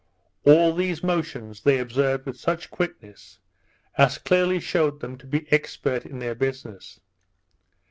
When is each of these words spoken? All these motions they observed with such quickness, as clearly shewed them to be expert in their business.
All 0.45 0.73
these 0.73 1.03
motions 1.03 1.61
they 1.61 1.77
observed 1.77 2.25
with 2.25 2.35
such 2.39 2.71
quickness, 2.71 3.37
as 3.99 4.17
clearly 4.17 4.59
shewed 4.59 4.99
them 4.99 5.15
to 5.19 5.27
be 5.27 5.45
expert 5.53 6.07
in 6.07 6.17
their 6.17 6.33
business. 6.33 6.99